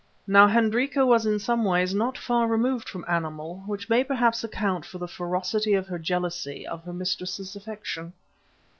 [0.25, 4.83] Now Hendrika was in some ways not far removed from animal, which may perhaps account
[4.83, 8.13] for the ferocity of her jealousy of her mistress's affection.